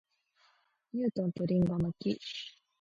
[0.93, 2.19] ニュートンと林檎の木